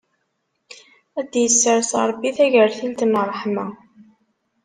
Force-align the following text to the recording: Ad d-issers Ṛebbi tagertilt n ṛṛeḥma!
Ad 1.19 1.27
d-issers 1.31 1.91
Ṛebbi 2.07 2.29
tagertilt 2.37 3.01
n 3.05 3.13
ṛṛeḥma! 3.27 3.67